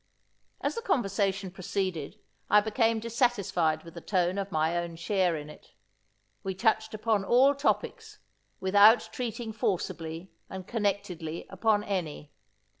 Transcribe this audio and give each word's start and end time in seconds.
As 0.61 0.73
the 0.73 0.81
conversation 0.81 1.51
proceeded, 1.51 2.17
I 2.49 2.59
became 2.59 2.99
dissatisfied 2.99 3.83
with 3.83 3.93
the 3.93 4.01
tone 4.01 4.39
of 4.39 4.51
my 4.51 4.75
own 4.75 4.95
share 4.95 5.35
in 5.35 5.47
it. 5.47 5.73
We 6.41 6.55
touched 6.55 6.95
upon 6.95 7.23
all 7.23 7.53
topics, 7.53 8.17
without 8.59 9.09
treating 9.11 9.53
forcibly 9.53 10.31
and 10.49 10.65
connectedly 10.65 11.45
upon 11.51 11.83
any. 11.83 12.33